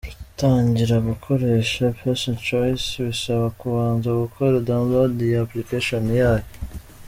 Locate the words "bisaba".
3.07-3.47